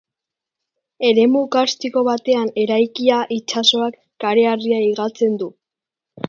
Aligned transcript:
Eremu 1.09 1.43
karstiko 1.55 2.03
batean 2.07 2.49
eraikia, 2.63 3.19
itsasoak 3.37 4.01
kareharria 4.25 4.81
higatzen 4.87 5.39
du. 5.45 5.53